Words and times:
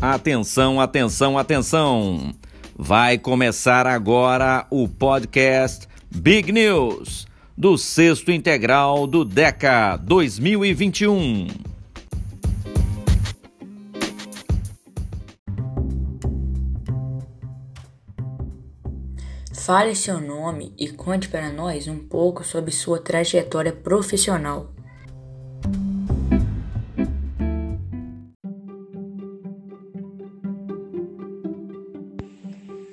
Atenção, 0.00 0.80
atenção, 0.80 1.38
atenção! 1.38 2.34
Vai 2.76 3.18
começar 3.18 3.86
agora 3.86 4.66
o 4.70 4.86
podcast 4.86 5.88
Big 6.14 6.52
News 6.52 7.26
do 7.56 7.76
Sexto 7.76 8.30
Integral 8.30 9.06
do 9.06 9.24
DECA 9.24 9.96
2021. 9.96 11.67
Fale 19.68 19.94
seu 19.94 20.18
nome 20.18 20.72
e 20.78 20.88
conte 20.88 21.28
para 21.28 21.52
nós 21.52 21.86
um 21.86 21.98
pouco 21.98 22.42
sobre 22.42 22.70
sua 22.70 22.98
trajetória 22.98 23.70
profissional. 23.70 24.72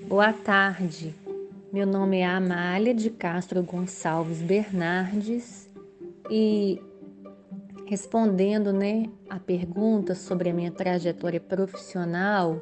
Boa 0.05 0.33
tarde. 0.33 1.15
Meu 1.71 1.87
nome 1.87 2.17
é 2.17 2.25
Amália 2.25 2.93
de 2.93 3.09
Castro 3.09 3.63
Gonçalves 3.63 4.41
Bernardes 4.41 5.69
e 6.29 6.81
respondendo, 7.85 8.73
né, 8.73 9.05
a 9.29 9.39
pergunta 9.39 10.13
sobre 10.13 10.49
a 10.49 10.53
minha 10.53 10.71
trajetória 10.71 11.39
profissional, 11.39 12.61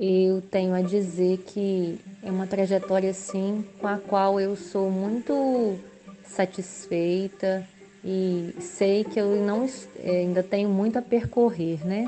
eu 0.00 0.40
tenho 0.40 0.72
a 0.72 0.80
dizer 0.80 1.44
que 1.46 2.00
é 2.22 2.30
uma 2.30 2.46
trajetória 2.46 3.10
assim 3.10 3.62
com 3.78 3.86
a 3.86 3.98
qual 3.98 4.40
eu 4.40 4.56
sou 4.56 4.90
muito 4.90 5.78
satisfeita 6.24 7.68
e 8.02 8.54
sei 8.60 9.04
que 9.04 9.20
eu 9.20 9.44
não 9.44 9.68
é, 9.98 10.20
ainda 10.20 10.42
tenho 10.42 10.70
muito 10.70 10.98
a 10.98 11.02
percorrer, 11.02 11.86
né? 11.86 12.06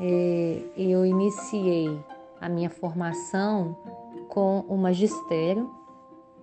É, 0.00 0.62
eu 0.76 1.06
iniciei 1.06 1.96
a 2.40 2.48
minha 2.48 2.68
formação 2.68 3.76
com 4.28 4.64
o 4.68 4.76
magistério, 4.76 5.70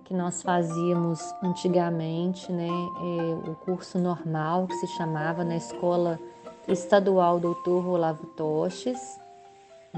que 0.02 0.14
nós 0.14 0.42
fazíamos 0.42 1.20
antigamente, 1.42 2.50
né, 2.50 2.68
é, 2.68 3.50
o 3.50 3.54
curso 3.54 3.98
normal 3.98 4.66
que 4.66 4.74
se 4.74 4.86
chamava 4.96 5.44
na 5.44 5.56
Escola 5.56 6.18
Estadual 6.66 7.38
Doutor 7.38 7.86
Olavo 7.86 8.26
Toches, 8.28 9.18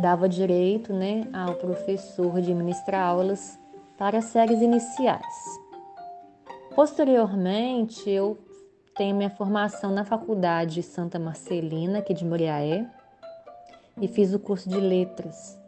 dava 0.01 0.29
direito, 0.29 0.93
né, 0.93 1.27
ao 1.33 1.55
professor 1.55 2.41
de 2.41 2.55
ministrar 2.55 3.07
aulas 3.07 3.59
para 3.99 4.21
séries 4.21 4.61
iniciais. 4.61 5.25
Posteriormente, 6.75 8.09
eu 8.11 8.39
tenho 8.95 9.17
minha 9.17 9.31
formação 9.31 9.91
na 9.91 10.05
Faculdade 10.05 10.83
Santa 10.83 11.19
Marcelina, 11.19 11.99
aqui 11.99 12.13
de 12.13 12.25
Moriaé, 12.25 12.87
e 14.01 14.07
fiz 14.07 14.35
o 14.35 14.39
curso 14.39 14.69
de 14.69 14.79
letras 14.79 15.59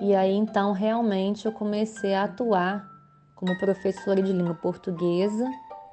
e 0.00 0.14
aí 0.14 0.34
então 0.34 0.72
realmente 0.72 1.46
eu 1.46 1.52
comecei 1.52 2.14
a 2.14 2.24
atuar 2.24 2.86
como 3.34 3.58
professora 3.58 4.22
de 4.22 4.32
língua 4.32 4.54
portuguesa, 4.54 5.50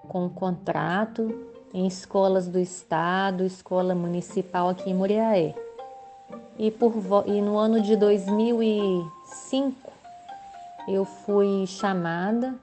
com 0.07 0.25
um 0.25 0.29
contrato 0.29 1.47
em 1.73 1.88
escolas 1.88 2.47
do 2.47 2.59
estado, 2.59 3.43
escola 3.43 3.95
municipal 3.95 4.69
aqui 4.69 4.89
em 4.89 4.93
Muriaé. 4.93 5.55
E, 6.57 6.69
por, 6.69 6.93
e 7.25 7.41
no 7.41 7.57
ano 7.57 7.81
de 7.81 7.95
2005 7.95 9.91
eu 10.87 11.05
fui 11.05 11.65
chamada, 11.65 12.55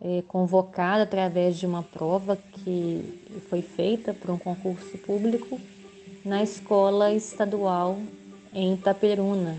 é, 0.00 0.22
convocada 0.28 1.02
através 1.04 1.56
de 1.56 1.66
uma 1.66 1.82
prova 1.82 2.36
que 2.36 3.40
foi 3.48 3.62
feita 3.62 4.12
por 4.12 4.30
um 4.30 4.38
concurso 4.38 4.98
público 4.98 5.58
na 6.24 6.42
escola 6.42 7.12
estadual 7.12 7.98
em 8.52 8.74
Itaperuna, 8.74 9.56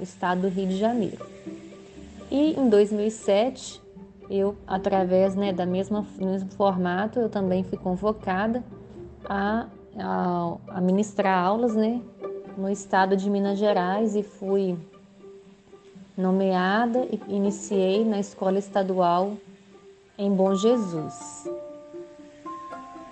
estado 0.00 0.42
do 0.42 0.48
Rio 0.48 0.68
de 0.68 0.76
Janeiro. 0.76 1.24
E 2.30 2.58
em 2.58 2.68
2007, 2.68 3.80
eu, 4.28 4.56
através 4.66 5.34
né, 5.36 5.52
da 5.52 5.64
mesma, 5.64 6.04
mesmo 6.18 6.50
formato, 6.50 7.20
eu 7.20 7.28
também 7.28 7.62
fui 7.62 7.78
convocada 7.78 8.64
a, 9.24 9.66
a, 9.96 10.56
a 10.68 10.80
ministrar 10.80 11.44
aulas 11.44 11.76
né, 11.76 12.00
no 12.56 12.70
estado 12.70 13.16
de 13.16 13.28
Minas 13.28 13.58
Gerais 13.58 14.16
e 14.16 14.22
fui 14.22 14.78
nomeada 16.16 17.06
e 17.10 17.20
iniciei 17.28 18.04
na 18.04 18.18
escola 18.18 18.58
estadual 18.58 19.36
em 20.16 20.32
Bom 20.32 20.54
Jesus. 20.54 21.50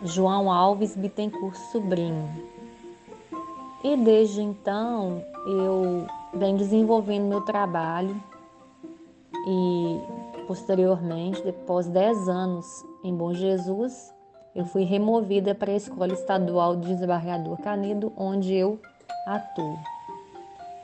João 0.02 0.50
Alves 0.50 0.96
Bittencourt 0.96 1.56
Sobrinho. 1.70 2.28
E 3.82 3.96
desde 3.98 4.40
então 4.40 5.22
eu 5.46 6.06
venho 6.32 6.56
desenvolvendo 6.56 7.26
meu 7.26 7.42
trabalho 7.42 8.18
e 9.46 10.44
posteriormente, 10.46 11.42
depois 11.42 11.86
de 11.86 11.92
10 11.92 12.28
anos 12.28 12.66
em 13.02 13.14
Bom 13.14 13.34
Jesus, 13.34 14.14
eu 14.54 14.64
fui 14.64 14.84
removida 14.84 15.54
para 15.54 15.72
a 15.72 15.76
Escola 15.76 16.12
Estadual 16.12 16.76
de 16.76 16.88
Desembargador 16.88 17.58
Canedo, 17.58 18.12
onde 18.16 18.54
eu 18.54 18.78
atuo. 19.26 19.78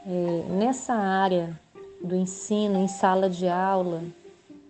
É, 0.07 0.45
nessa 0.51 0.95
área 0.95 1.59
do 2.03 2.15
ensino, 2.15 2.79
em 2.79 2.89
sala 2.89 3.29
de 3.29 3.49
aula, 3.49 4.03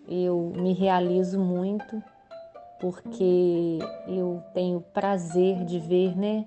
eu 0.09 0.53
me 0.57 0.73
realizo 0.73 1.39
muito 1.39 2.03
porque 2.81 3.79
eu 4.09 4.43
tenho 4.55 4.81
prazer 4.81 5.65
de 5.65 5.79
ver 5.79 6.17
né, 6.17 6.47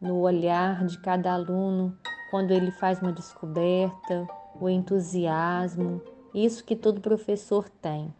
no 0.00 0.20
olhar 0.20 0.84
de 0.84 0.98
cada 0.98 1.32
aluno 1.32 1.96
quando 2.30 2.52
ele 2.52 2.70
faz 2.70 3.00
uma 3.00 3.12
descoberta, 3.12 4.28
o 4.60 4.68
entusiasmo, 4.68 6.00
isso 6.34 6.62
que 6.64 6.76
todo 6.76 7.00
professor 7.00 7.68
tem. 7.68 8.14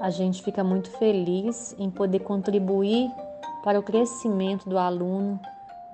A 0.00 0.10
gente 0.10 0.42
fica 0.42 0.62
muito 0.62 0.90
feliz 0.90 1.74
em 1.78 1.90
poder 1.90 2.20
contribuir 2.20 3.10
para 3.64 3.80
o 3.80 3.82
crescimento 3.82 4.68
do 4.68 4.78
aluno, 4.78 5.40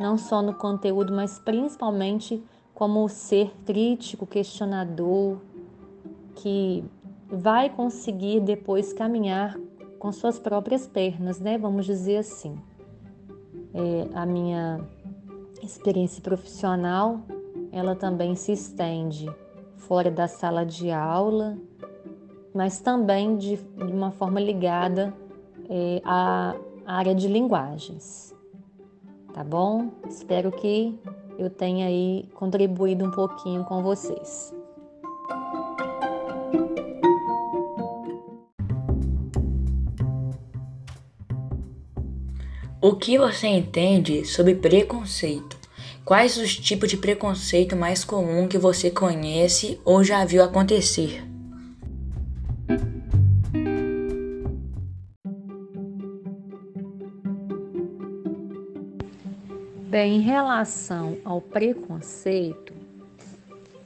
não 0.00 0.16
só 0.16 0.40
no 0.40 0.54
conteúdo, 0.54 1.12
mas 1.12 1.38
principalmente 1.38 2.42
como 2.72 3.06
ser 3.06 3.52
crítico, 3.66 4.26
questionador, 4.26 5.36
que 6.36 6.82
vai 7.28 7.68
conseguir 7.68 8.40
depois 8.40 8.94
caminhar 8.94 9.60
com 9.98 10.10
suas 10.10 10.38
próprias 10.38 10.86
pernas, 10.86 11.38
né? 11.38 11.58
Vamos 11.58 11.84
dizer 11.84 12.16
assim. 12.16 12.56
É, 13.74 14.08
a 14.14 14.24
minha 14.24 14.80
experiência 15.62 16.22
profissional, 16.22 17.20
ela 17.70 17.94
também 17.94 18.34
se 18.34 18.52
estende 18.52 19.30
fora 19.76 20.10
da 20.10 20.26
sala 20.26 20.64
de 20.64 20.90
aula, 20.90 21.58
mas 22.54 22.80
também 22.80 23.36
de, 23.36 23.56
de 23.56 23.92
uma 23.92 24.10
forma 24.10 24.40
ligada 24.40 25.12
é, 25.68 26.00
à 26.04 26.56
área 26.86 27.14
de 27.14 27.28
linguagens. 27.28 28.34
Tá 29.32 29.44
bom? 29.44 29.90
Espero 30.08 30.50
que 30.50 30.98
eu 31.38 31.48
tenha 31.48 31.86
aí 31.86 32.28
contribuído 32.34 33.04
um 33.04 33.10
pouquinho 33.10 33.64
com 33.64 33.82
vocês. 33.82 34.54
O 42.82 42.96
que 42.96 43.18
você 43.18 43.46
entende 43.46 44.24
sobre 44.24 44.54
preconceito? 44.54 45.58
Quais 46.04 46.38
os 46.38 46.56
tipos 46.56 46.88
de 46.88 46.96
preconceito 46.96 47.76
mais 47.76 48.04
comum 48.04 48.48
que 48.48 48.58
você 48.58 48.90
conhece 48.90 49.78
ou 49.84 50.02
já 50.02 50.24
viu 50.24 50.42
acontecer? 50.42 51.29
Bem, 59.90 60.18
em 60.18 60.20
relação 60.20 61.18
ao 61.24 61.40
preconceito, 61.40 62.72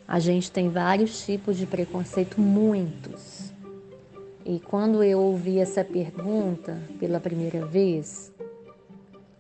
a 0.07 0.19
gente 0.19 0.53
tem 0.53 0.69
vários 0.69 1.25
tipos 1.25 1.57
de 1.57 1.65
preconceito, 1.65 2.39
muitos. 2.43 3.51
E 4.45 4.61
quando 4.61 5.03
eu 5.03 5.19
ouvi 5.19 5.59
essa 5.59 5.83
pergunta 5.83 6.79
pela 7.01 7.19
primeira 7.19 7.65
vez, 7.65 8.31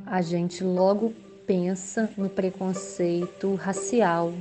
a 0.06 0.22
gente 0.22 0.64
logo 0.64 1.12
pensa 1.46 2.08
no 2.16 2.30
preconceito 2.30 3.54
racial, 3.56 4.32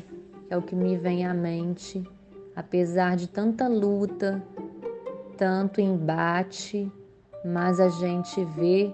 é 0.50 0.56
o 0.56 0.62
que 0.62 0.76
me 0.76 0.96
vem 0.96 1.26
à 1.26 1.34
mente, 1.34 2.02
apesar 2.56 3.18
de 3.18 3.28
tanta 3.28 3.68
luta, 3.68 4.42
tanto 5.36 5.82
embate, 5.82 6.90
mas 7.44 7.82
a 7.82 7.90
gente 7.90 8.46
vê 8.46 8.94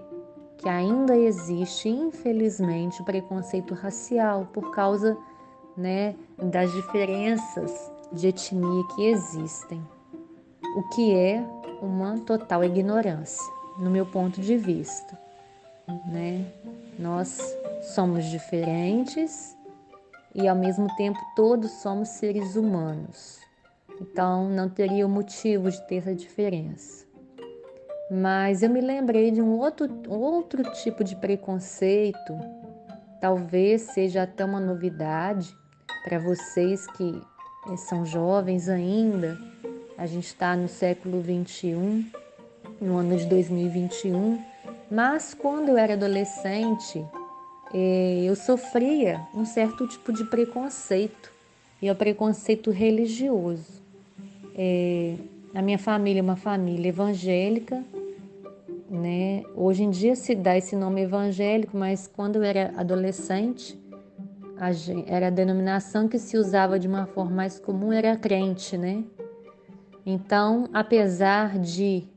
que 0.60 0.68
ainda 0.68 1.16
existe, 1.16 1.88
infelizmente, 1.88 3.02
o 3.02 3.06
preconceito 3.06 3.74
racial 3.74 4.48
por 4.54 4.72
causa 4.72 5.18
né, 5.76 6.14
das 6.38 6.72
diferenças 6.74 7.92
de 8.12 8.28
etnia 8.28 8.84
que 8.94 9.06
existem, 9.06 9.82
o 10.76 10.84
que 10.90 11.16
é 11.16 11.42
uma 11.82 12.20
total 12.20 12.64
ignorância, 12.64 13.42
no 13.80 13.90
meu 13.90 14.06
ponto 14.06 14.42
de 14.42 14.58
vista. 14.58 15.18
Né? 16.12 16.46
Nós 17.00 17.40
somos 17.96 18.26
diferentes 18.26 19.56
e 20.36 20.46
ao 20.46 20.58
mesmo 20.58 20.94
tempo 20.98 21.20
todos 21.38 21.72
somos 21.82 22.10
seres 22.10 22.58
humanos. 22.58 23.40
Então 24.02 24.50
não 24.50 24.70
teria 24.70 25.08
motivo 25.08 25.72
de 25.72 25.82
ter 25.88 25.98
essa 25.98 26.14
diferença. 26.14 27.09
Mas 28.10 28.64
eu 28.64 28.70
me 28.70 28.82
lembrei 28.82 29.30
de 29.30 29.42
um 29.42 29.58
outro, 29.60 29.88
outro 30.08 30.64
tipo 30.82 31.04
de 31.04 31.16
preconceito, 31.16 32.38
talvez 33.22 33.82
seja 33.82 34.24
até 34.24 34.44
uma 34.44 34.60
novidade 34.60 35.56
para 36.04 36.18
vocês 36.18 36.88
que 36.88 37.22
eh, 37.70 37.78
são 37.78 38.06
jovens 38.06 38.68
ainda. 38.68 39.38
A 39.96 40.08
gente 40.08 40.26
está 40.26 40.56
no 40.56 40.68
século 40.68 41.22
21, 41.22 42.04
no 42.82 42.98
ano 42.98 43.16
de 43.16 43.26
2021, 43.28 44.42
mas 44.90 45.36
quando 45.36 45.70
eu 45.70 45.78
era 45.78 45.94
adolescente, 45.94 47.06
eh, 47.72 48.24
eu 48.26 48.36
sofria 48.36 49.22
um 49.36 49.46
certo 49.46 49.88
tipo 49.88 50.12
de 50.12 50.24
preconceito, 50.24 51.32
e 51.82 51.88
é 51.88 51.92
o 51.92 51.96
preconceito 51.96 52.72
religioso. 52.72 53.82
É, 54.56 55.16
a 55.54 55.62
minha 55.62 55.80
família 55.80 56.20
é 56.20 56.24
uma 56.24 56.36
família 56.36 56.90
evangélica, 56.90 57.84
né? 58.90 59.44
Hoje 59.56 59.84
em 59.84 59.90
dia 59.90 60.16
se 60.16 60.34
dá 60.34 60.58
esse 60.58 60.76
nome 60.76 61.02
evangélico, 61.02 61.78
mas 61.78 62.08
quando 62.08 62.38
eu 62.38 62.44
era 62.44 62.74
adolescente, 62.76 63.80
a 64.58 64.72
gente, 64.72 65.10
era 65.10 65.28
a 65.28 65.30
denominação 65.30 66.08
que 66.08 66.20
se 66.20 66.38
usava 66.38 66.78
de 66.78 66.88
uma 66.88 67.06
forma 67.06 67.32
mais 67.32 67.60
comum, 67.60 67.94
era 67.94 68.16
crente, 68.18 68.78
né? 68.78 69.04
Então, 70.06 70.68
apesar 70.74 71.60
de 71.60 72.08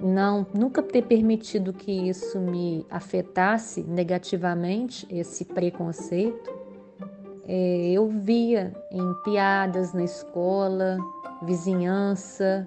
não 0.00 0.46
nunca 0.54 0.82
ter 0.82 1.02
permitido 1.02 1.72
que 1.72 1.92
isso 2.08 2.38
me 2.38 2.84
afetasse 2.90 3.82
negativamente, 3.82 5.06
esse 5.10 5.44
preconceito, 5.44 6.50
é, 7.46 7.90
eu 7.92 8.08
via 8.08 8.72
em 8.90 9.14
piadas 9.24 9.92
na 9.92 10.04
escola, 10.04 10.98
vizinhança, 11.42 12.66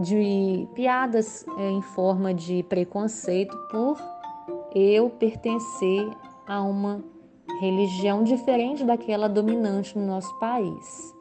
de 0.00 0.66
piadas 0.74 1.44
é, 1.58 1.70
em 1.70 1.82
forma 1.82 2.32
de 2.32 2.62
preconceito 2.62 3.56
por 3.70 4.00
eu 4.74 5.10
pertencer 5.10 6.08
a 6.46 6.62
uma 6.62 7.04
religião 7.60 8.24
diferente 8.24 8.82
daquela 8.82 9.28
dominante 9.28 9.98
no 9.98 10.06
nosso 10.06 10.32
país, 10.38 11.14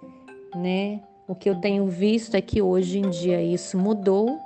né? 0.55 1.01
O 1.27 1.35
que 1.35 1.49
eu 1.49 1.59
tenho 1.59 1.85
visto 1.87 2.35
é 2.35 2.41
que 2.41 2.61
hoje 2.61 2.99
em 2.99 3.09
dia 3.09 3.41
isso 3.41 3.77
mudou. 3.77 4.39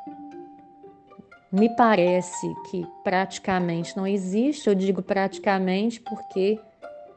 Me 1.52 1.70
parece 1.76 2.52
que 2.70 2.86
praticamente 3.04 3.96
não 3.96 4.08
existe, 4.08 4.68
eu 4.68 4.74
digo 4.74 5.04
praticamente 5.04 6.02
porque 6.02 6.60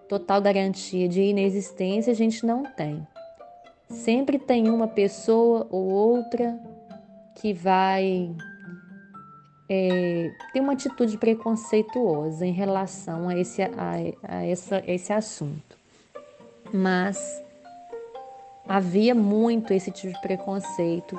total 0.08 0.42
garantia 0.42 1.08
de 1.08 1.22
inexistência 1.22 2.12
a 2.12 2.14
gente 2.14 2.44
não 2.44 2.62
tem. 2.62 3.06
Sempre 3.88 4.38
tem 4.38 4.68
uma 4.68 4.86
pessoa 4.86 5.66
ou 5.70 5.88
outra 5.88 6.60
que 7.36 7.52
vai 7.52 8.34
é, 9.68 10.32
ter 10.52 10.60
uma 10.60 10.72
atitude 10.72 11.18
preconceituosa 11.18 12.46
em 12.46 12.52
relação 12.52 13.28
a 13.28 13.38
esse, 13.38 13.62
a, 13.62 13.68
a 14.22 14.44
essa, 14.44 14.82
esse 14.86 15.12
assunto. 15.12 15.76
Mas 16.72 17.42
havia 18.66 19.14
muito 19.14 19.72
esse 19.72 19.90
tipo 19.90 20.12
de 20.12 20.20
preconceito 20.20 21.16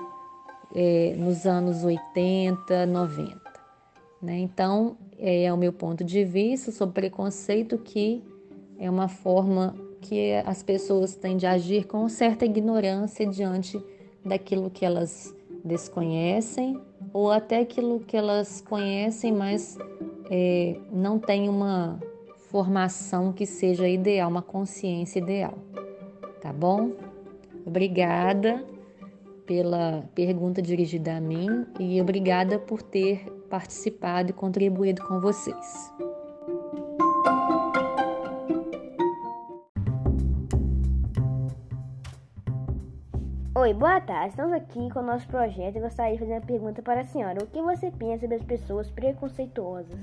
é, 0.75 1.15
nos 1.17 1.45
anos 1.45 1.83
80, 1.83 2.85
90. 2.85 3.39
Né? 4.21 4.39
Então, 4.39 4.97
é, 5.19 5.43
é 5.43 5.53
o 5.53 5.57
meu 5.57 5.71
ponto 5.71 6.03
de 6.03 6.23
vista 6.23 6.71
sobre 6.71 6.95
preconceito 6.95 7.77
que 7.77 8.23
é 8.79 8.89
uma 8.89 9.07
forma 9.07 9.75
que 10.01 10.33
as 10.45 10.63
pessoas 10.63 11.15
têm 11.15 11.37
de 11.37 11.45
agir 11.45 11.85
com 11.85 12.07
certa 12.09 12.45
ignorância 12.45 13.25
diante 13.25 13.81
daquilo 14.23 14.69
que 14.69 14.85
elas 14.85 15.36
desconhecem 15.67 16.79
ou 17.13 17.31
até 17.31 17.59
aquilo 17.59 17.99
que 17.99 18.15
elas 18.17 18.61
conhecem, 18.61 19.31
mas 19.31 19.77
é, 20.29 20.79
não 20.91 21.19
tem 21.19 21.49
uma 21.49 21.99
formação 22.49 23.31
que 23.31 23.45
seja 23.45 23.87
ideal, 23.87 24.29
uma 24.29 24.41
consciência 24.41 25.19
ideal. 25.19 25.57
Tá 26.41 26.51
bom? 26.51 26.91
Obrigada 27.65 28.63
pela 29.45 30.03
pergunta 30.15 30.61
dirigida 30.61 31.17
a 31.17 31.21
mim 31.21 31.65
e 31.79 32.01
obrigada 32.01 32.59
por 32.59 32.81
ter 32.81 33.25
participado 33.49 34.31
e 34.31 34.33
contribuído 34.33 35.03
com 35.03 35.19
vocês. 35.19 35.91
Oi, 43.67 43.73
boa 43.73 43.99
tarde. 43.99 44.29
Estamos 44.29 44.53
aqui 44.53 44.89
com 44.91 44.99
o 44.99 45.03
nosso 45.05 45.27
projeto 45.27 45.75
e 45.75 45.81
gostaria 45.81 46.13
de 46.13 46.19
fazer 46.19 46.31
uma 46.35 46.39
pergunta 46.39 46.81
para 46.81 47.01
a 47.01 47.03
senhora. 47.03 47.43
O 47.43 47.47
que 47.47 47.61
você 47.61 47.91
pensa 47.91 48.21
sobre 48.21 48.37
as 48.37 48.43
pessoas 48.43 48.89
preconceituosas? 48.89 49.99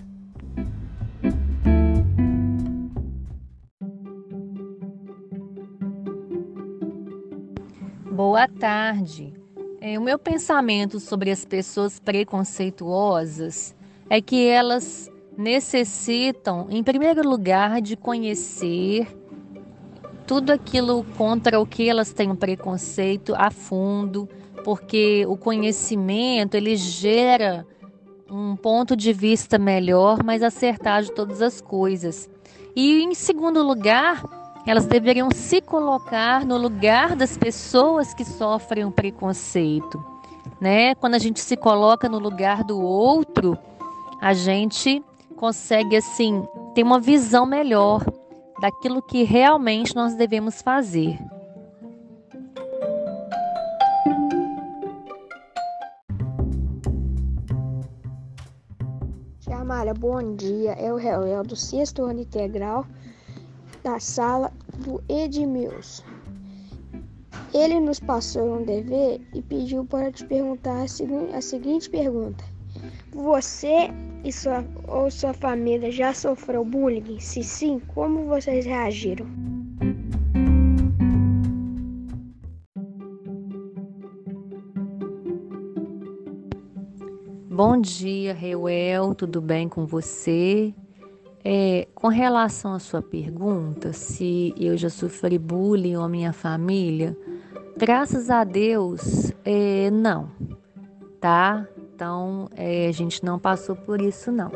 Boa 8.13 8.47
tarde. 8.47 9.33
É, 9.81 9.99
o 9.99 10.03
meu 10.03 10.19
pensamento 10.19 11.01
sobre 11.01 11.31
as 11.31 11.47
pessoas 11.47 11.99
preconceituosas 11.99 13.75
é 14.11 14.21
que 14.21 14.47
elas 14.47 15.11
necessitam, 15.39 16.67
em 16.69 16.85
primeiro 16.85 17.27
lugar, 17.27 17.81
de 17.81 17.97
conhecer 17.97 19.09
tudo 20.27 20.53
aquilo 20.53 21.05
contra 21.17 21.61
o 21.61 21.67
que 21.67 21.89
elas 21.89 22.13
têm 22.13 22.31
um 22.31 22.37
preconceito 22.37 23.35
a 23.37 23.51
fundo, 23.51 24.29
porque 24.65 25.25
o 25.29 25.37
conhecimento 25.37 26.55
ele 26.55 26.77
gera 26.77 27.67
um 28.31 28.57
ponto 28.57 28.97
de 28.97 29.13
vista 29.13 29.59
melhor, 29.59 30.23
mais 30.25 30.43
acertado 30.43 31.07
de 31.07 31.13
todas 31.13 31.43
as 31.43 31.61
coisas. 31.61 32.29
E 32.75 33.03
em 33.03 33.15
segundo 33.15 33.63
lugar, 33.63 34.25
elas 34.67 34.87
deveriam 34.87 35.29
se 35.31 35.61
colocar 35.61 36.45
no 36.45 36.57
lugar 36.57 37.15
das 37.15 37.37
pessoas 37.37 38.15
que 38.15 38.25
sofrem 38.25 38.85
um 38.85 38.91
preconceito, 38.91 40.03
né? 40.61 40.95
Quando 40.95 41.15
a 41.15 41.19
gente 41.19 41.41
se 41.41 41.57
coloca 41.57 42.09
no 42.09 42.19
lugar 42.19 42.65
do 42.65 42.81
outro, 42.81 43.59
a 44.21 44.33
gente 44.33 45.03
consegue 45.37 45.97
assim 45.97 46.43
ter 46.75 46.83
uma 46.83 46.99
visão 46.99 47.45
melhor 47.45 48.03
daquilo 48.61 49.03
que 49.03 49.23
realmente 49.23 49.95
nós 49.95 50.15
devemos 50.15 50.63
fazer. 50.63 51.19
Tia 59.41 59.95
bom 59.95 60.35
dia. 60.37 60.73
É 60.73 60.93
o 60.93 60.97
Réu 60.97 61.43
do 61.43 61.57
sexto 61.57 62.05
ano 62.05 62.21
integral 62.21 62.87
da 63.83 64.01
sala 64.01 64.53
do 64.79 65.03
Edmilson. 65.09 66.05
Ele 67.53 67.79
nos 67.79 68.01
passou 68.01 68.57
um 68.57 68.65
dever 68.65 69.21
e 69.33 69.43
pediu 69.43 69.85
para 69.85 70.11
te 70.11 70.25
perguntar 70.27 70.85
a 71.35 71.41
seguinte 71.41 71.89
pergunta: 71.91 72.45
Você 73.13 73.91
e 74.25 74.33
sua, 74.33 74.65
ou 74.89 75.11
sua 75.11 75.33
família 75.33 75.91
já 75.91 76.13
sofreu 76.13 76.65
bullying? 76.65 77.19
Se 77.21 77.43
sim, 77.43 77.81
como 77.95 78.27
vocês 78.27 78.65
reagiram? 78.65 79.27
Bom 87.51 87.81
dia, 87.81 88.35
Reuel, 88.35 89.15
tudo 89.15 89.41
bem 89.41 89.69
com 89.69 89.87
você? 89.87 90.75
É, 91.45 91.87
com 91.95 92.09
relação 92.09 92.73
à 92.73 92.81
sua 92.81 93.01
pergunta, 93.01 93.93
se 93.93 94.53
eu 94.59 94.77
já 94.77 94.91
sofri 94.91 95.39
bullying 95.39 95.95
ou 95.95 96.03
a 96.03 96.09
minha 96.09 96.33
família, 96.33 97.17
graças 97.77 98.29
a 98.29 98.43
Deus, 98.43 99.31
é, 99.45 99.89
não, 99.91 100.33
tá? 101.21 101.69
Então, 102.05 102.51
é, 102.55 102.87
a 102.87 102.93
gente 102.93 103.25
não 103.25 103.39
passou 103.39 103.75
por 103.75 103.99
isso, 103.99 104.31
não. 104.31 104.53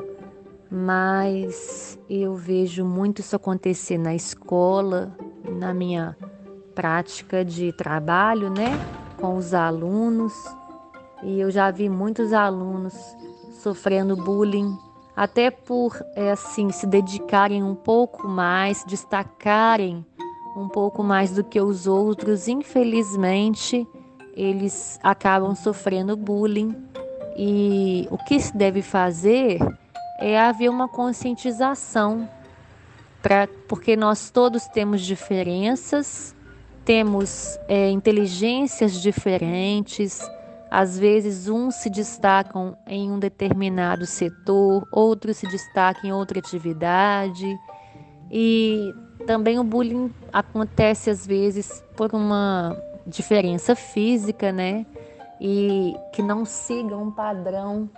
Mas 0.71 1.99
eu 2.07 2.35
vejo 2.35 2.85
muito 2.85 3.23
isso 3.23 3.35
acontecer 3.35 3.97
na 3.97 4.15
escola, 4.15 5.17
na 5.49 5.73
minha 5.73 6.15
prática 6.75 7.43
de 7.43 7.73
trabalho, 7.73 8.51
né, 8.51 8.79
com 9.19 9.35
os 9.35 9.55
alunos. 9.55 10.35
E 11.23 11.41
eu 11.41 11.51
já 11.51 11.71
vi 11.71 11.89
muitos 11.89 12.35
alunos 12.35 12.95
sofrendo 13.63 14.15
bullying, 14.15 14.77
até 15.17 15.51
por, 15.51 15.99
é, 16.15 16.31
assim, 16.31 16.71
se 16.71 16.87
dedicarem 16.87 17.65
um 17.65 17.75
pouco 17.75 18.29
mais, 18.29 18.85
destacarem 18.87 20.05
um 20.55 20.69
pouco 20.69 21.03
mais 21.03 21.31
do 21.31 21.43
que 21.43 21.59
os 21.59 21.87
outros, 21.87 22.47
infelizmente, 22.47 23.89
eles 24.35 25.01
acabam 25.03 25.55
sofrendo 25.55 26.15
bullying. 26.15 26.77
E 27.41 28.09
o 28.11 28.19
que 28.19 28.41
se 28.41 28.57
deve 28.57 28.83
fazer 28.83 29.61
é 30.19 30.37
haver 30.37 30.69
uma 30.69 30.89
conscientização, 30.89 32.29
pra, 33.23 33.49
porque 33.69 33.95
nós 33.95 34.29
todos 34.29 34.67
temos 34.67 35.03
diferenças, 35.03 36.35
temos 36.85 37.57
é, 37.69 37.91
inteligências 37.91 39.01
diferentes, 39.01 40.21
às 40.71 40.99
vezes, 40.99 41.49
uns 41.49 41.77
se 41.77 41.89
destacam 41.89 42.77
em 42.87 43.11
um 43.11 43.19
determinado 43.19 44.05
setor, 44.05 44.87
outros 44.93 45.39
se 45.39 45.47
destacam 45.47 46.11
em 46.11 46.13
outra 46.13 46.39
atividade. 46.39 47.47
E 48.31 48.93
também 49.27 49.59
o 49.59 49.65
bullying 49.65 50.13
acontece 50.31 51.09
às 51.09 51.27
vezes 51.27 51.83
por 51.97 52.15
uma 52.15 52.77
diferença 53.07 53.75
física, 53.75 54.53
né? 54.53 54.85
E 55.41 55.95
que 56.13 56.23
não 56.23 56.45
siga 56.45 56.97
um 56.97 57.11
padrão, 57.11 57.89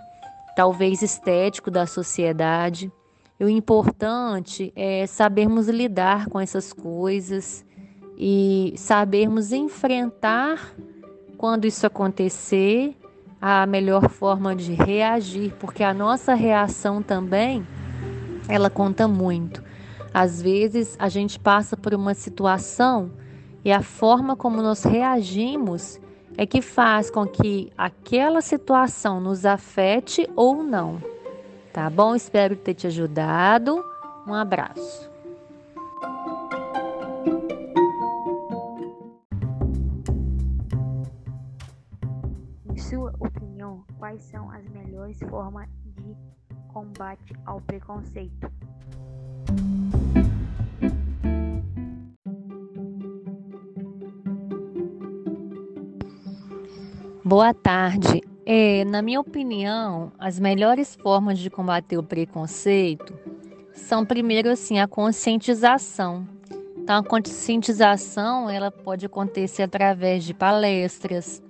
talvez 0.55 1.01
estético, 1.01 1.71
da 1.71 1.85
sociedade. 1.85 2.91
E 3.39 3.43
o 3.43 3.49
importante 3.49 4.71
é 4.75 5.07
sabermos 5.07 5.67
lidar 5.67 6.27
com 6.27 6.39
essas 6.39 6.71
coisas 6.71 7.65
e 8.17 8.73
sabermos 8.77 9.51
enfrentar 9.51 10.75
quando 11.37 11.65
isso 11.65 11.87
acontecer, 11.87 12.95
a 13.41 13.65
melhor 13.65 14.07
forma 14.07 14.55
de 14.55 14.73
reagir, 14.73 15.55
porque 15.59 15.83
a 15.83 15.91
nossa 15.91 16.35
reação 16.35 17.01
também 17.01 17.65
ela 18.47 18.69
conta 18.69 19.07
muito. 19.07 19.63
Às 20.13 20.39
vezes 20.39 20.95
a 20.99 21.09
gente 21.09 21.39
passa 21.39 21.75
por 21.75 21.95
uma 21.95 22.13
situação 22.13 23.11
e 23.65 23.71
a 23.71 23.81
forma 23.81 24.35
como 24.35 24.61
nós 24.61 24.83
reagimos 24.83 25.99
é 26.37 26.45
que 26.45 26.61
faz 26.61 27.09
com 27.09 27.25
que 27.25 27.71
aquela 27.77 28.41
situação 28.41 29.19
nos 29.19 29.45
afete 29.45 30.29
ou 30.35 30.63
não. 30.63 31.01
Tá 31.73 31.89
bom? 31.89 32.15
Espero 32.15 32.55
ter 32.55 32.73
te 32.73 32.87
ajudado. 32.87 33.83
Um 34.27 34.33
abraço. 34.33 35.11
sua 42.91 43.13
opinião, 43.19 43.85
quais 43.97 44.21
são 44.23 44.51
as 44.51 44.67
melhores 44.67 45.17
formas 45.29 45.69
de 45.85 46.13
combate 46.73 47.33
ao 47.45 47.61
preconceito? 47.61 48.51
Boa 57.31 57.53
tarde. 57.53 58.21
É, 58.45 58.83
na 58.83 59.01
minha 59.01 59.21
opinião, 59.21 60.11
as 60.19 60.37
melhores 60.37 60.95
formas 60.95 61.39
de 61.39 61.49
combater 61.49 61.97
o 61.97 62.03
preconceito 62.03 63.17
são 63.73 64.05
primeiro 64.05 64.49
assim 64.49 64.81
a 64.81 64.85
conscientização. 64.85 66.27
Então, 66.75 66.97
a 66.97 67.01
conscientização 67.01 68.49
ela 68.49 68.69
pode 68.69 69.05
acontecer 69.05 69.63
através 69.63 70.25
de 70.25 70.33
palestras, 70.33 71.41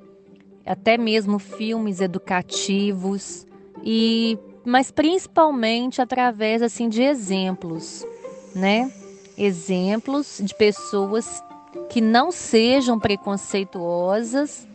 até 0.64 1.00
mesmo 1.00 1.40
filmes 1.40 2.00
educativos 2.00 3.48
e 3.84 4.38
mas 4.64 4.92
principalmente 4.92 6.00
através 6.00 6.62
assim 6.62 6.88
de 6.90 7.02
exemplos, 7.02 8.06
né? 8.54 8.94
Exemplos 9.36 10.40
de 10.44 10.54
pessoas 10.54 11.44
que 11.90 12.00
não 12.00 12.32
sejam 12.32 13.00
preconceituosas, 13.00 14.68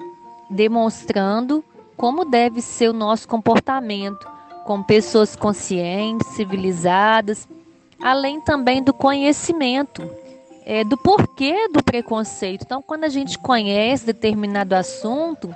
demonstrando 0.50 1.64
como 1.96 2.24
deve 2.24 2.60
ser 2.60 2.88
o 2.88 2.92
nosso 2.92 3.26
comportamento 3.26 4.28
com 4.64 4.82
pessoas 4.82 5.36
conscientes, 5.36 6.28
civilizadas, 6.28 7.48
além 8.00 8.40
também 8.40 8.82
do 8.82 8.92
conhecimento 8.92 10.02
é, 10.66 10.82
do 10.82 10.96
porquê 10.96 11.68
do 11.68 11.82
preconceito. 11.82 12.62
Então, 12.62 12.82
quando 12.82 13.04
a 13.04 13.08
gente 13.08 13.38
conhece 13.38 14.04
determinado 14.04 14.74
assunto, 14.74 15.54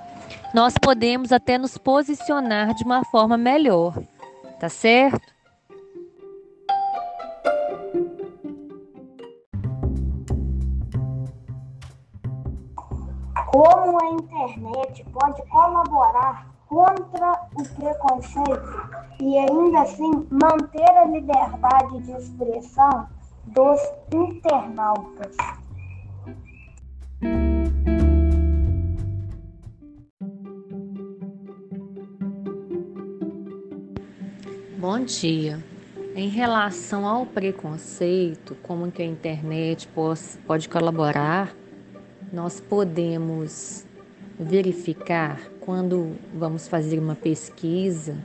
nós 0.54 0.74
podemos 0.80 1.32
até 1.32 1.58
nos 1.58 1.76
posicionar 1.76 2.74
de 2.74 2.84
uma 2.84 3.04
forma 3.04 3.36
melhor, 3.36 4.00
tá 4.60 4.68
certo? 4.68 5.39
Como 13.62 13.98
a 14.02 14.06
internet 14.06 15.04
pode 15.12 15.46
colaborar 15.50 16.50
contra 16.66 17.46
o 17.54 17.62
preconceito 17.74 18.90
e 19.20 19.36
ainda 19.36 19.82
assim 19.82 20.26
manter 20.30 20.88
a 20.88 21.04
liberdade 21.04 22.00
de 22.00 22.10
expressão 22.12 23.06
dos 23.48 23.78
internautas? 24.14 25.36
Bom 34.78 35.04
dia. 35.04 35.62
Em 36.16 36.30
relação 36.30 37.06
ao 37.06 37.26
preconceito, 37.26 38.56
como 38.62 38.90
que 38.90 39.02
a 39.02 39.06
internet 39.06 39.86
pode 40.46 40.66
colaborar, 40.66 41.54
nós 42.32 42.60
podemos 42.60 43.84
verificar 44.38 45.40
quando 45.60 46.12
vamos 46.34 46.66
fazer 46.66 46.98
uma 46.98 47.14
pesquisa 47.14 48.16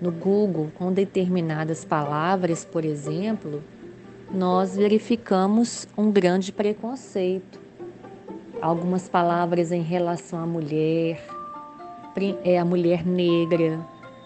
no 0.00 0.12
Google 0.12 0.70
com 0.76 0.92
determinadas 0.92 1.84
palavras, 1.84 2.64
por 2.64 2.84
exemplo, 2.84 3.62
nós 4.32 4.76
verificamos 4.76 5.88
um 5.96 6.10
grande 6.10 6.52
preconceito. 6.52 7.60
Algumas 8.60 9.08
palavras 9.08 9.72
em 9.72 9.82
relação 9.82 10.38
à 10.38 10.46
mulher, 10.46 11.24
é 12.44 12.58
a 12.58 12.64
mulher 12.64 13.06
negra, 13.06 13.78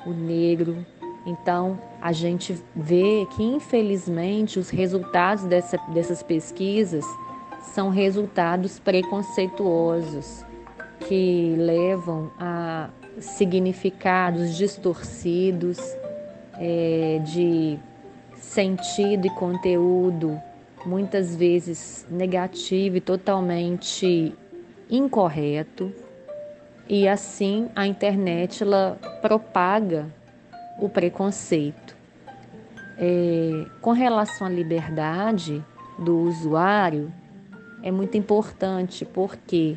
o 0.07 0.11
negro, 0.11 0.85
então, 1.25 1.79
a 2.01 2.13
gente 2.13 2.61
vê 2.75 3.27
que, 3.31 3.43
infelizmente, 3.43 4.59
os 4.59 4.71
resultados 4.71 5.45
dessa, 5.45 5.77
dessas 5.93 6.23
pesquisas 6.23 7.05
são 7.63 7.89
resultados 7.89 8.79
preconceituosos, 8.79 10.45
que 11.01 11.55
levam 11.57 12.31
a 12.39 12.91
significados 13.19 14.57
distorcidos 14.57 15.79
é, 16.55 17.21
de 17.25 17.79
sentido 18.35 19.27
e 19.27 19.31
conteúdo, 19.31 20.41
muitas 20.85 21.35
vezes 21.35 22.07
negativo 22.11 22.97
e 22.97 23.01
totalmente 23.01 24.35
incorreto. 24.91 25.93
E 26.89 27.09
assim 27.09 27.71
a 27.75 27.87
internet 27.87 28.63
ela 28.63 28.99
propaga 29.21 30.07
o 30.79 30.89
preconceito. 30.89 31.97
É, 32.99 33.65
com 33.81 33.93
relação 33.93 34.47
à 34.47 34.51
liberdade 34.51 35.65
do 35.99 36.19
usuário, 36.19 37.13
é 37.83 37.91
muito 37.91 38.17
importante 38.17 39.05
porque 39.05 39.77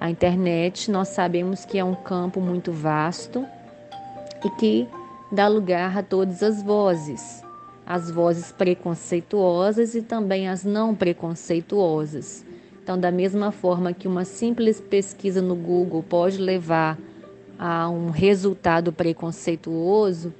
a 0.00 0.10
internet 0.10 0.90
nós 0.90 1.08
sabemos 1.08 1.64
que 1.64 1.78
é 1.78 1.84
um 1.84 1.94
campo 1.94 2.40
muito 2.40 2.72
vasto 2.72 3.46
e 4.44 4.50
que 4.50 4.88
dá 5.30 5.46
lugar 5.46 5.96
a 5.96 6.02
todas 6.02 6.42
as 6.42 6.62
vozes, 6.62 7.42
as 7.86 8.10
vozes 8.10 8.50
preconceituosas 8.50 9.94
e 9.94 10.02
também 10.02 10.48
as 10.48 10.64
não 10.64 10.94
preconceituosas. 10.94 12.44
Então, 12.82 12.98
da 12.98 13.12
mesma 13.12 13.52
forma 13.52 13.92
que 13.92 14.08
uma 14.08 14.24
simples 14.24 14.80
pesquisa 14.80 15.40
no 15.40 15.54
Google 15.54 16.02
pode 16.02 16.38
levar 16.38 16.98
a 17.56 17.88
um 17.88 18.10
resultado 18.10 18.92
preconceituoso, 18.92 20.34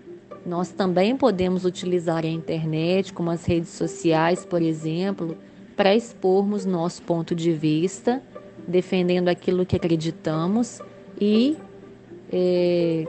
nós 0.44 0.70
também 0.70 1.16
podemos 1.16 1.64
utilizar 1.64 2.24
a 2.24 2.28
internet, 2.28 3.12
como 3.12 3.30
as 3.30 3.44
redes 3.44 3.70
sociais, 3.70 4.44
por 4.44 4.60
exemplo, 4.60 5.36
para 5.73 5.95
expormos 5.95 6.64
nosso 6.64 7.02
ponto 7.02 7.35
de 7.35 7.52
vista, 7.52 8.23
defendendo 8.67 9.29
aquilo 9.29 9.67
que 9.67 9.76
acreditamos 9.76 10.81
e 11.21 11.57
é, 12.33 13.07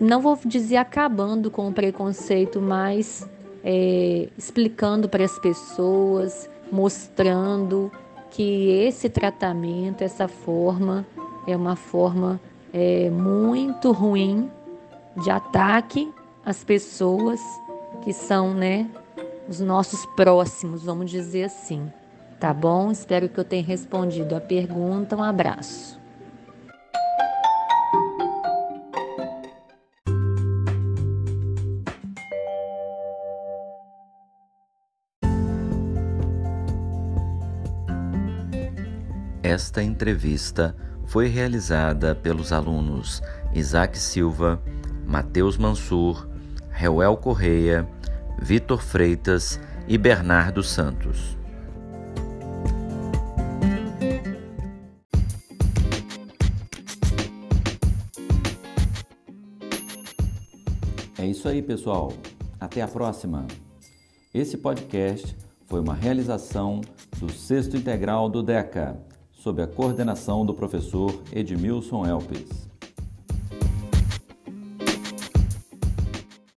não 0.00 0.20
vou 0.20 0.38
dizer 0.44 0.76
acabando 0.76 1.50
com 1.50 1.68
o 1.68 1.72
preconceito, 1.72 2.60
mas 2.60 3.28
é, 3.62 4.28
explicando 4.36 5.08
para 5.08 5.24
as 5.24 5.38
pessoas, 5.38 6.50
mostrando 6.70 7.90
que 8.30 8.70
esse 8.70 9.08
tratamento, 9.08 10.02
essa 10.02 10.26
forma, 10.26 11.06
é 11.46 11.56
uma 11.56 11.76
forma 11.76 12.40
é, 12.72 13.08
muito 13.10 13.92
ruim 13.92 14.50
de 15.22 15.30
ataque 15.30 16.12
às 16.44 16.64
pessoas 16.64 17.40
que 18.02 18.12
são, 18.12 18.52
né, 18.52 18.90
os 19.48 19.60
nossos 19.60 20.04
próximos, 20.14 20.82
vamos 20.84 21.10
dizer 21.10 21.44
assim. 21.44 21.90
Tá 22.40 22.52
bom? 22.52 22.90
Espero 22.90 23.28
que 23.28 23.38
eu 23.38 23.44
tenha 23.44 23.62
respondido 23.62 24.34
a 24.34 24.40
pergunta. 24.40 25.16
Um 25.16 25.22
abraço. 25.22 26.02
Esta 39.42 39.82
entrevista 39.82 40.74
foi 41.04 41.28
realizada 41.28 42.14
pelos 42.14 42.52
alunos 42.52 43.22
Isaac 43.54 43.96
Silva, 43.96 44.60
Matheus 45.06 45.56
Mansur, 45.56 46.26
Reuel 46.70 47.16
Correia, 47.16 47.88
Vitor 48.40 48.82
Freitas 48.82 49.60
e 49.88 49.96
Bernardo 49.96 50.62
Santos. 50.62 51.36
É 61.18 61.26
isso 61.26 61.48
aí, 61.48 61.62
pessoal. 61.62 62.12
Até 62.60 62.82
a 62.82 62.88
próxima. 62.88 63.46
Esse 64.32 64.58
podcast 64.58 65.36
foi 65.64 65.80
uma 65.80 65.94
realização 65.94 66.80
do 67.18 67.32
Sexto 67.32 67.76
Integral 67.76 68.28
do 68.28 68.42
DECA, 68.42 68.96
sob 69.32 69.62
a 69.62 69.66
coordenação 69.66 70.44
do 70.44 70.52
professor 70.52 71.22
Edmilson 71.32 72.04
Elpes. 72.06 72.73